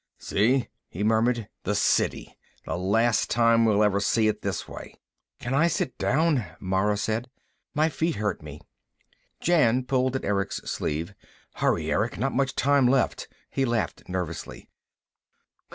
"See," 0.17 0.67
he 0.89 1.03
murmured. 1.03 1.47
"The 1.63 1.75
City. 1.75 2.35
The 2.65 2.75
last 2.75 3.29
time 3.29 3.65
we'll 3.65 3.83
ever 3.83 3.99
see 3.99 4.27
it 4.27 4.41
this 4.41 4.67
way." 4.67 4.95
"Can 5.39 5.53
I 5.53 5.67
sit 5.67 5.95
down?" 5.99 6.43
Mara 6.59 6.97
said. 6.97 7.29
"My 7.75 7.87
feet 7.87 8.15
hurt 8.15 8.41
me." 8.41 8.61
Jan 9.41 9.83
pulled 9.85 10.15
at 10.15 10.25
Erick's 10.25 10.57
sleeve. 10.65 11.13
"Hurry, 11.53 11.91
Erick! 11.91 12.17
Not 12.17 12.33
much 12.33 12.55
time 12.55 12.87
left." 12.87 13.27
He 13.51 13.63
laughed 13.63 14.09
nervously. 14.09 14.67